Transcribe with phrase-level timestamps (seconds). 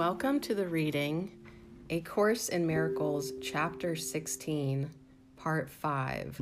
[0.00, 1.30] Welcome to the reading
[1.90, 4.88] A Course in Miracles, Chapter 16,
[5.36, 6.40] Part 5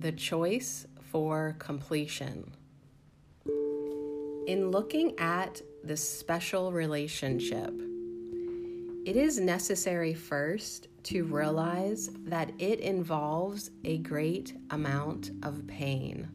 [0.00, 2.52] The Choice for Completion.
[4.48, 7.72] In looking at the special relationship,
[9.06, 16.28] it is necessary first to realize that it involves a great amount of pain.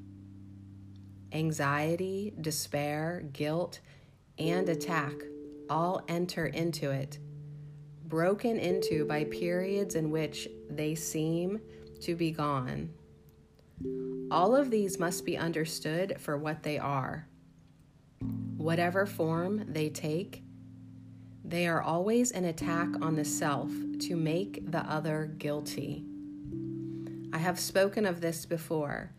[1.34, 3.82] Anxiety, despair, guilt,
[4.40, 5.12] and attack
[5.70, 7.20] all enter into it,
[8.06, 11.60] broken into by periods in which they seem
[12.02, 12.90] to be gone.
[14.30, 17.28] All of these must be understood for what they are.
[18.58, 20.44] Whatever form they take,
[21.46, 26.04] they are always an attack on the self to make the other guilty.
[27.32, 29.12] I have spoken of this before,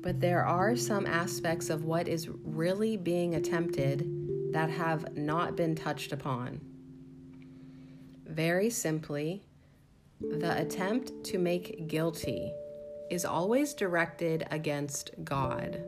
[0.00, 4.06] but there are some aspects of what is really being attempted
[4.52, 6.60] that have not been touched upon.
[8.26, 9.42] Very simply,
[10.20, 12.52] the attempt to make guilty
[13.10, 15.82] is always directed against God.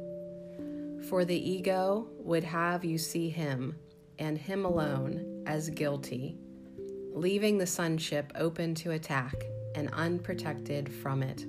[1.08, 3.76] For the ego would have you see him
[4.18, 6.36] and him alone as guilty,
[7.12, 11.46] leaving the sonship open to attack and unprotected from it.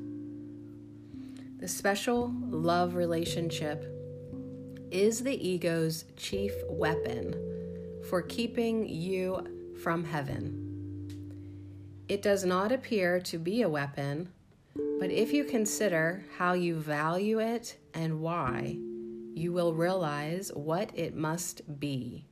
[1.60, 3.95] The special love relationship
[4.92, 7.36] is the ego's chief weapon
[8.10, 10.62] for keeping you from heaven.
[12.08, 14.30] It does not appear to be a weapon,
[15.00, 18.78] but if you consider how you value it and why,
[19.34, 22.26] you will realize what it must be.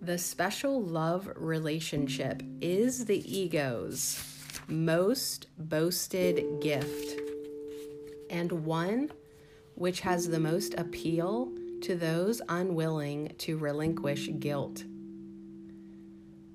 [0.00, 4.22] The special love relationship is the ego's
[4.68, 7.20] most boasted gift
[8.30, 9.10] and one
[9.78, 14.84] which has the most appeal to those unwilling to relinquish guilt.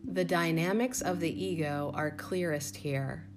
[0.04, 3.30] The dynamics of the ego are clearest here,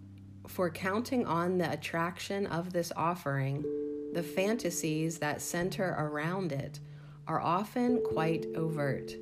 [0.49, 3.65] for counting on the attraction of this offering,
[4.13, 6.81] the fantasies that center around it
[7.29, 9.13] are often quite overt.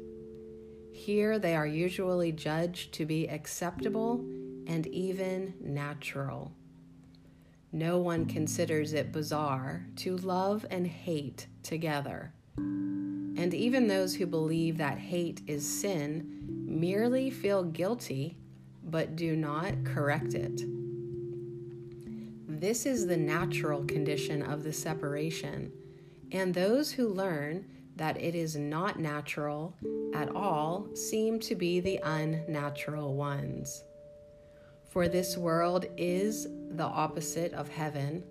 [0.92, 4.24] Here they are usually judged to be acceptable
[4.66, 6.52] and even natural.
[7.74, 12.32] No one considers it bizarre to love and hate together.
[12.56, 18.36] And even those who believe that hate is sin merely feel guilty
[18.84, 20.62] but do not correct it.
[22.46, 25.72] This is the natural condition of the separation,
[26.30, 27.64] and those who learn
[27.96, 29.74] that it is not natural
[30.14, 33.82] at all seem to be the unnatural ones.
[34.94, 38.22] For this world is the opposite of heaven,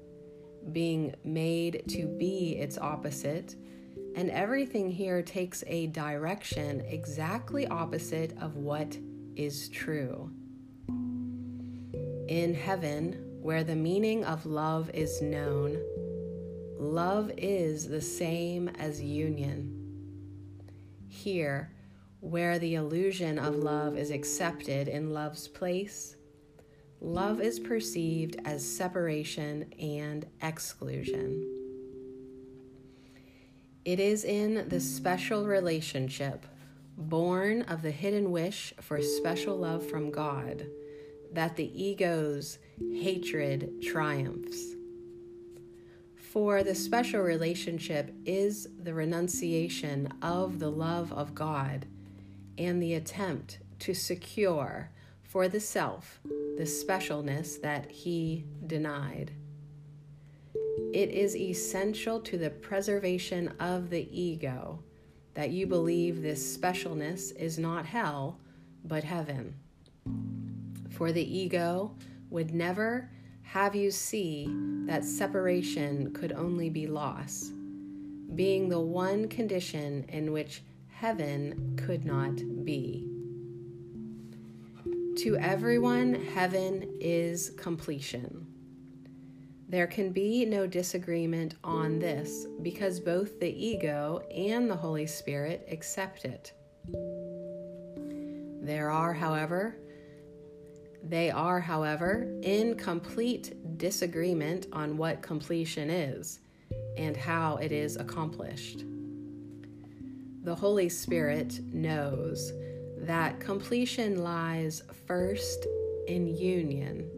[0.71, 3.57] being made to be its opposite,
[4.15, 8.97] and everything here takes a direction exactly opposite of what
[9.35, 10.31] is true.
[12.29, 15.77] In heaven, where the meaning of love is known,
[16.79, 19.81] love is the same as union.
[21.09, 21.73] Here,
[22.21, 26.15] where the illusion of love is accepted in love's place,
[27.03, 31.49] love is perceived as separation and exclusion.
[33.83, 36.45] It is in the special relationship,
[36.97, 40.65] born of the hidden wish for special love from God,
[41.33, 44.75] that the ego's hatred triumphs.
[46.15, 51.85] For the special relationship is the renunciation of the love of God
[52.57, 54.89] and the attempt to secure
[55.33, 56.19] for the self
[56.57, 59.31] the specialness that he denied.
[60.93, 64.83] It is essential to the preservation of the ego
[65.33, 68.37] that you believe this specialness is not hell,
[68.85, 69.55] but heaven.
[70.91, 71.95] For the ego
[72.29, 73.09] would never
[73.41, 74.47] have you see
[74.85, 77.51] that separation could only be loss,
[78.35, 83.12] being the one condition in which heaven could not be.
[85.17, 88.47] To everyone, heaven is completion.
[89.69, 95.67] There can be no disagreement on this because both the ego and the Holy Spirit
[95.69, 96.53] accept it.
[98.65, 99.77] There are, however,
[101.03, 106.39] they are, however, in complete disagreement on what completion is
[106.97, 108.83] and how it is accomplished.
[110.43, 112.51] The Holy Spirit knows
[113.07, 115.67] that completion lies first
[116.07, 117.09] in union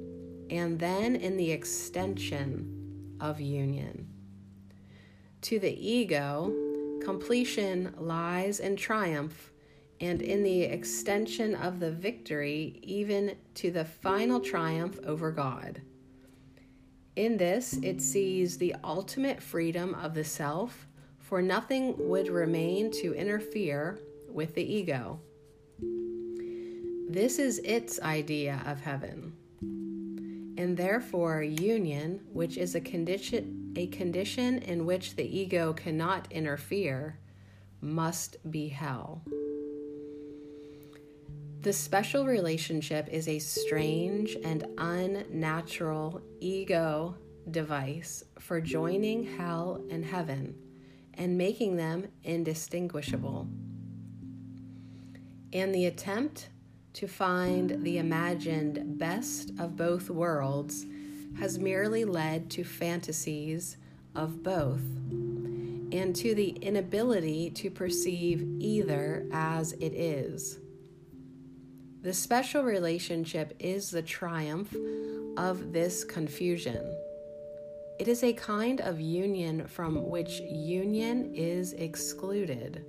[0.49, 4.07] and then in the extension of union.
[5.41, 6.53] To the ego,
[7.03, 9.51] completion lies in triumph
[10.01, 15.81] and in the extension of the victory, even to the final triumph over God.
[17.15, 20.87] In this, it sees the ultimate freedom of the self,
[21.17, 23.99] for nothing would remain to interfere
[24.29, 25.19] with the ego.
[25.79, 29.33] This is its idea of heaven.
[30.57, 37.19] And therefore, union, which is a condition, a condition in which the ego cannot interfere,
[37.81, 39.21] must be hell.
[41.61, 47.15] The special relationship is a strange and unnatural ego
[47.49, 50.55] device for joining hell and heaven
[51.15, 53.47] and making them indistinguishable.
[55.55, 56.49] And the attempt
[56.95, 60.85] to find the imagined best of both worlds
[61.39, 63.77] has merely led to fantasies
[64.15, 64.81] of both
[65.93, 70.59] and to the inability to perceive either as it is.
[72.01, 74.75] The special relationship is the triumph
[75.37, 76.93] of this confusion.
[77.97, 82.83] It is a kind of union from which union is excluded,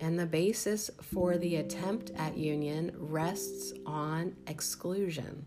[0.00, 5.44] and the basis for the attempt at union rests on exclusion.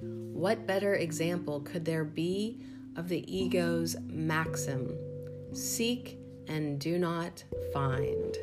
[0.00, 2.60] What better example could there be
[2.96, 4.96] of the ego's maxim
[5.52, 7.42] seek and do not
[7.72, 8.36] find?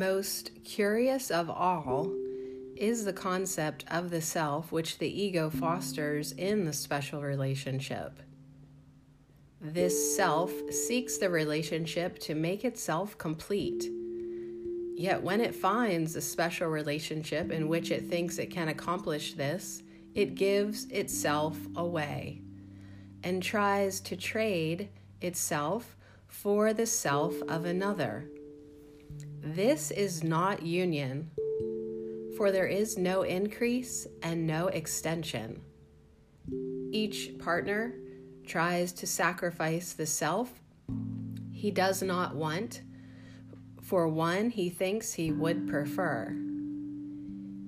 [0.00, 2.10] most curious of all
[2.80, 8.20] is the concept of the self which the ego fosters in the special relationship.
[9.60, 13.84] This self seeks the relationship to make itself complete.
[14.96, 19.82] Yet, when it finds a special relationship in which it thinks it can accomplish this,
[20.14, 22.42] it gives itself away
[23.22, 24.88] and tries to trade
[25.20, 25.96] itself
[26.26, 28.30] for the self of another
[29.42, 31.30] this is not union,
[32.40, 35.60] for there is no increase and no extension.
[36.90, 37.92] Each partner
[38.46, 40.50] tries to sacrifice the self
[41.52, 42.80] he does not want
[43.82, 46.28] for one he thinks he would prefer.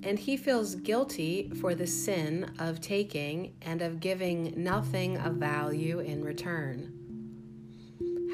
[0.04, 5.98] And he feels guilty for the sin of taking and of giving nothing of value
[5.98, 6.94] in return.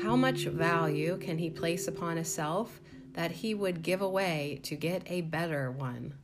[0.04, 2.80] How much value can he place upon a self
[3.18, 6.14] that he would give away to get a better one.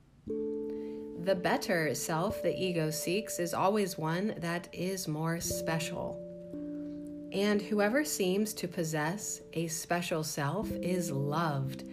[1.25, 6.21] The better self the ego seeks is always one that is more special.
[7.33, 11.85] And whoever seems to possess a special self is loved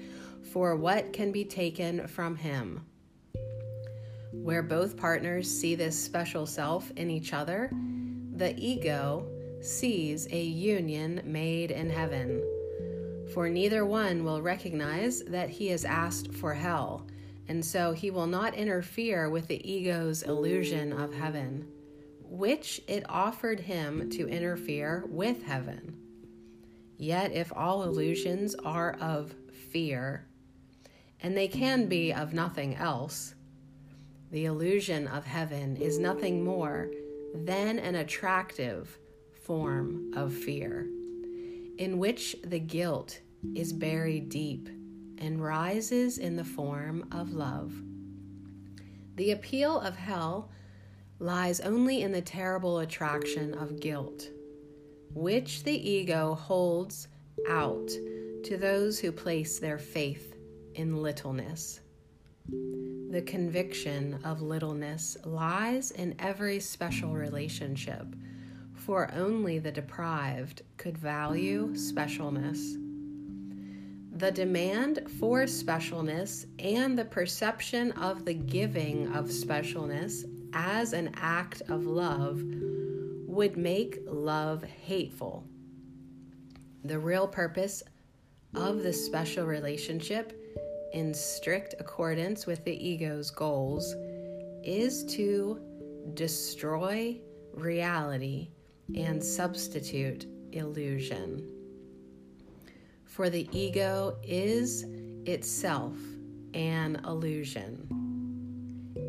[0.51, 2.85] for what can be taken from him.
[4.33, 7.71] Where both partners see this special self in each other,
[8.33, 9.25] the ego
[9.61, 12.43] sees a union made in heaven
[13.33, 17.07] for neither one will recognize that he has asked for hell,
[17.51, 21.67] and so he will not interfere with the ego's illusion of heaven,
[22.23, 25.97] which it offered him to interfere with heaven.
[26.97, 29.35] Yet, if all illusions are of
[29.69, 30.25] fear,
[31.19, 33.35] and they can be of nothing else,
[34.31, 36.89] the illusion of heaven is nothing more
[37.35, 38.97] than an attractive
[39.43, 40.87] form of fear
[41.77, 43.19] in which the guilt
[43.55, 44.69] is buried deep
[45.21, 47.73] and rises in the form of love.
[49.15, 50.49] The appeal of hell
[51.19, 54.29] lies only in the terrible attraction of guilt,
[55.13, 57.07] which the ego holds
[57.47, 57.87] out
[58.43, 60.35] to those who place their faith
[60.73, 61.79] in littleness.
[63.11, 68.07] The conviction of littleness lies in every special relationship
[68.73, 72.80] for only the deprived could value specialness.
[74.21, 81.63] The demand for specialness and the perception of the giving of specialness as an act
[81.69, 82.43] of love
[83.25, 85.43] would make love hateful.
[86.83, 87.81] The real purpose
[88.53, 90.39] of the special relationship,
[90.93, 93.95] in strict accordance with the ego's goals,
[94.63, 95.59] is to
[96.13, 97.19] destroy
[97.55, 98.49] reality
[98.95, 101.60] and substitute illusion.
[103.11, 104.85] For the ego is
[105.25, 105.97] itself
[106.53, 107.85] an illusion,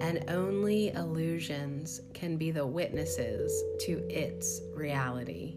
[0.01, 5.57] and only illusions can be the witnesses to its reality.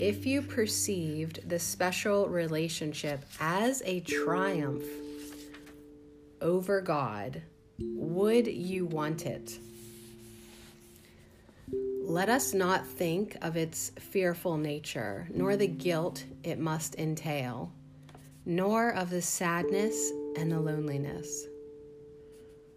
[0.00, 4.82] If you perceived the special relationship as a triumph
[6.40, 7.40] over God,
[7.78, 9.60] would you want it?
[12.14, 17.72] Let us not think of its fearful nature, nor the guilt it must entail,
[18.46, 21.48] nor of the sadness and the loneliness.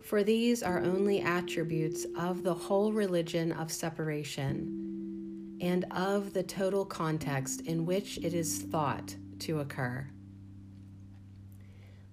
[0.01, 6.83] For these are only attributes of the whole religion of separation and of the total
[6.83, 10.07] context in which it is thought to occur.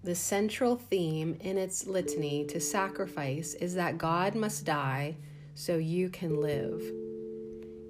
[0.02, 5.16] The central theme in its litany to sacrifice is that God must die
[5.54, 6.82] so you can live.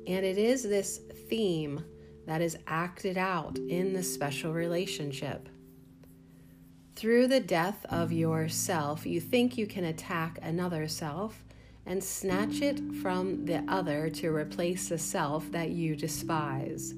[0.07, 1.85] And it is this theme
[2.27, 5.49] that is acted out in the special relationship.
[6.95, 11.45] Through the death of yourself, you think you can attack another self
[11.87, 16.95] and snatch it from the other to replace the self that you despise.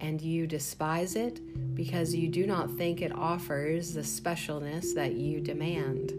[0.00, 1.40] And you despise it
[1.74, 6.12] because you do not think it offers the specialness that you demand.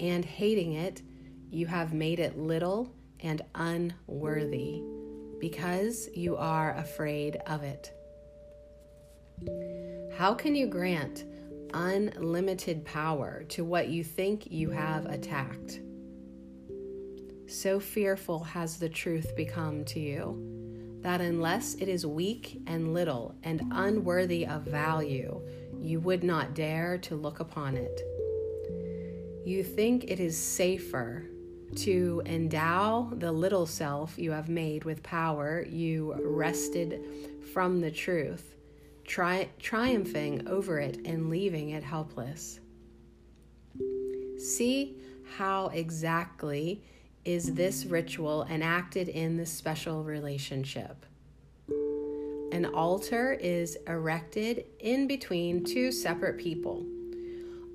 [0.00, 1.00] And hating it,
[1.50, 4.82] you have made it little and unworthy
[5.40, 7.92] because you are afraid of it.
[10.16, 11.24] How can you grant
[11.74, 15.80] unlimited power to what you think you have attacked?
[17.48, 20.52] So fearful has the truth become to you
[21.02, 25.40] that unless it is weak and little and unworthy of value,
[25.80, 28.00] you would not dare to look upon it.
[29.44, 31.26] You think it is safer
[31.76, 37.00] to endow the little self you have made with power you wrested
[37.52, 38.56] from the truth,
[39.04, 42.60] tri- triumphing over it and leaving it helpless.
[44.38, 44.96] See
[45.36, 46.82] how exactly
[47.24, 51.06] is this ritual enacted in this special relationship.
[52.52, 56.84] An altar is erected in between two separate people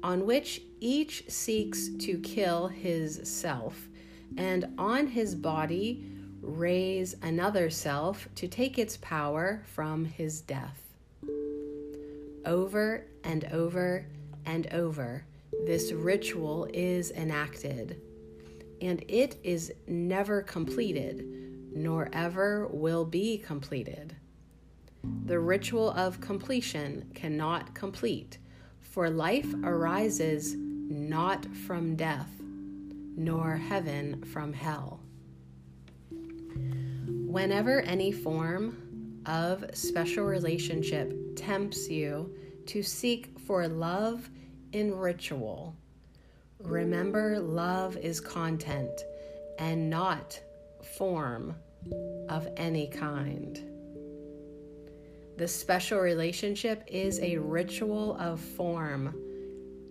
[0.03, 3.87] on which each seeks to kill his self,
[4.37, 6.05] and on his body
[6.41, 10.83] raise another self to take its power from his death.
[12.45, 14.05] Over and over
[14.45, 15.25] and over,
[15.65, 18.01] this ritual is enacted,
[18.81, 21.25] and it is never completed,
[21.73, 24.15] nor ever will be completed.
[25.25, 28.37] The ritual of completion cannot complete
[28.97, 30.55] for life arises
[30.89, 32.29] not from death,
[33.15, 35.01] nor heaven from hell.
[37.07, 42.33] Whenever any form of special relationship tempts you
[42.65, 44.29] to seek for love
[44.71, 45.75] in ritual,
[46.59, 49.03] remember love is content
[49.59, 50.39] and not
[50.97, 51.55] form
[52.29, 53.59] of any kind.
[55.37, 59.15] The special relationship is a ritual of form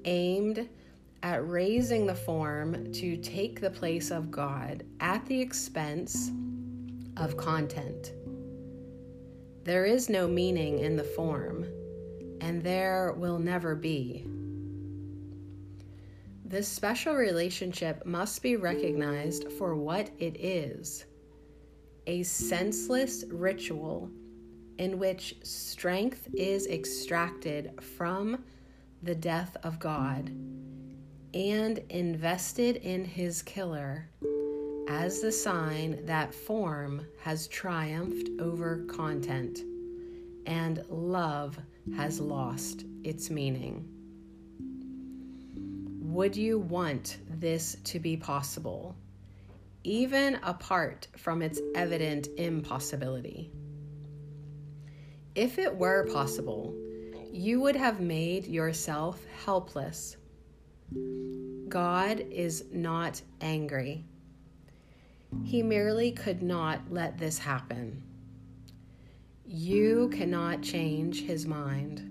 [0.05, 0.69] aimed
[1.23, 6.30] at raising the form to take the place of God at the expense
[7.16, 8.12] of content.
[9.64, 11.66] There is no meaning in the form,
[12.40, 14.26] and there will never be.
[16.44, 21.06] This special relationship must be recognized for what it is
[22.06, 24.08] a senseless ritual
[24.78, 28.44] in which strength is extracted from
[29.02, 30.30] the death of God
[31.37, 34.09] and invested in his killer
[34.88, 39.59] as the sign that form has triumphed over content
[40.47, 41.59] and love
[41.95, 43.87] has lost its meaning.
[46.00, 48.97] Would you want this to be possible,
[49.85, 53.52] even apart from its evident impossibility?
[55.35, 56.75] If it were possible,
[57.31, 60.16] you would have made yourself helpless.
[61.69, 64.05] God is not angry.
[65.45, 68.02] He merely could not let this happen.
[69.45, 72.02] You cannot change his mind.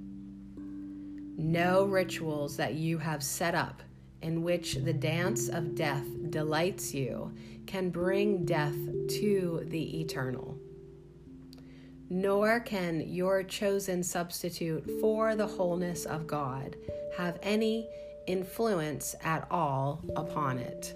[1.37, 3.81] No rituals that you have set up
[4.21, 7.33] in which the dance of death delights you
[7.65, 8.75] can bring death
[9.09, 10.57] to the eternal
[12.09, 16.75] nor can your chosen substitute for the wholeness of God
[17.17, 17.87] have any
[18.27, 20.93] influence at all upon it.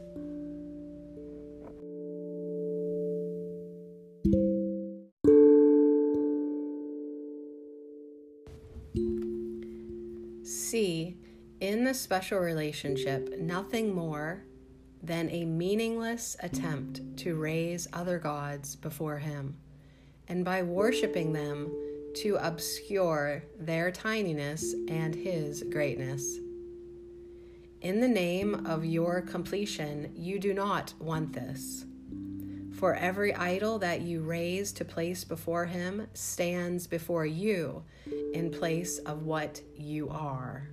[10.45, 11.17] See
[11.59, 14.45] in the special relationship nothing more
[15.01, 19.57] than a meaningless attempt to raise other gods before Him
[20.27, 21.71] and by worshiping them
[22.15, 26.39] to obscure their tininess and his greatness.
[27.81, 31.85] In the name of your completion, you do not want this.
[32.77, 37.83] For every idol that you raise to place before him stands before you
[38.33, 40.67] in place of what you are.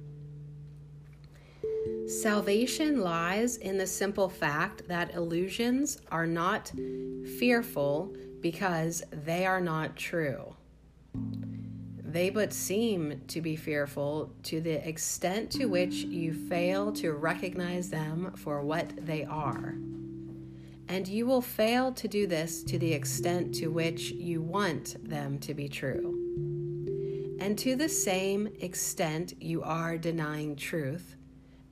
[2.08, 6.72] Salvation lies in the simple fact that illusions are not
[7.38, 10.56] fearful because they are not true.
[12.08, 17.90] They but seem to be fearful to the extent to which you fail to recognize
[17.90, 19.75] them for what they are.
[20.88, 25.40] And you will fail to do this to the extent to which you want them
[25.40, 26.22] to be true.
[27.40, 31.16] And to the same extent you are denying truth,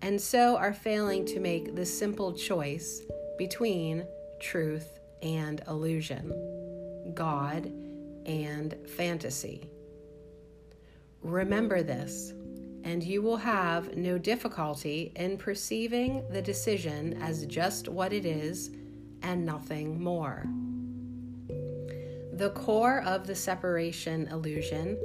[0.03, 3.03] and so are failing to make the simple choice
[3.38, 4.05] between
[4.41, 7.67] truth and illusion, God
[8.26, 9.69] and fantasy.
[11.25, 12.35] Remember this,
[12.85, 18.71] and you will have no difficulty in perceiving the decision as just what it is
[19.23, 20.47] and nothing more.
[22.35, 24.99] The core of the separation illusion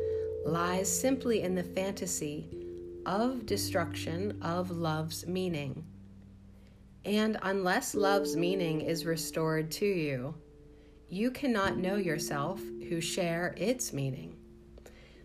[0.46, 2.50] lies simply in the fantasy
[3.06, 5.86] of destruction of love's meaning.
[7.06, 10.36] And unless love's meaning is restored to you,
[11.08, 12.60] you cannot know yourself
[12.90, 14.39] who share its meaning.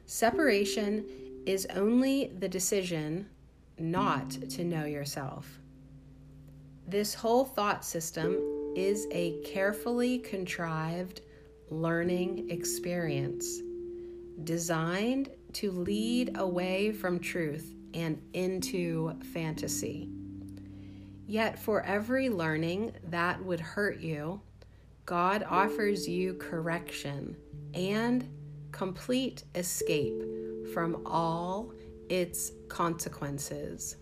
[0.07, 1.05] Separation
[1.47, 3.29] is only the decision
[3.79, 5.61] not to know yourself.
[6.87, 11.23] This whole thought system is a carefully contrived
[11.71, 13.61] learning experience
[14.43, 20.09] designed to lead away from truth and into fantasy.
[21.27, 24.41] Yet, for every learning that would hurt you,
[25.07, 27.37] God offers you correction
[27.73, 28.29] and
[28.75, 30.21] complete escape
[30.75, 31.73] from all
[32.09, 33.97] its consequences.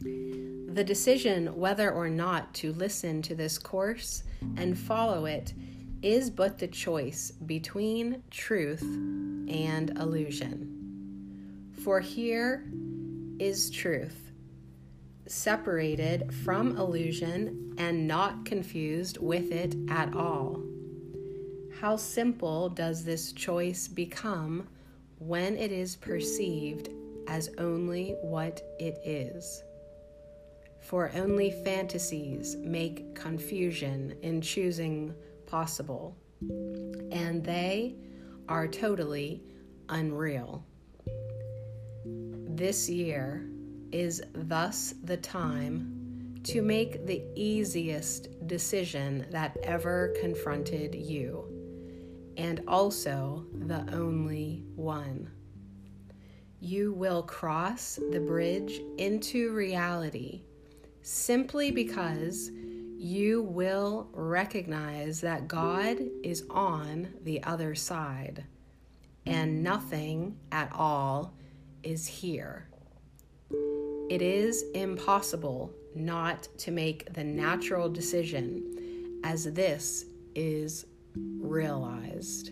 [0.00, 4.22] The decision whether or not to listen to this course
[4.56, 5.52] and follow it
[6.00, 11.70] is but the choice between truth and illusion.
[11.84, 12.64] For here
[13.38, 14.32] is truth,
[15.26, 20.62] separated from illusion and not confused with it at all.
[21.84, 24.68] How simple does this choice become
[25.18, 26.88] when it is perceived
[27.28, 29.62] as only what it is?
[30.80, 36.16] For only fantasies make confusion in choosing possible,
[37.12, 37.96] and they
[38.48, 39.42] are totally
[39.90, 40.64] unreal.
[42.06, 43.46] This year
[43.92, 51.53] is thus the time to make the easiest decision that ever confronted you
[52.36, 55.30] and also the only one.
[56.60, 60.42] You will cross the bridge into reality
[61.02, 62.50] simply because
[62.96, 68.44] you will recognize that God is on the other side
[69.26, 71.34] and nothing at all
[71.82, 72.68] is here.
[74.10, 82.50] It is impossible not to make the natural decision, as this is realized.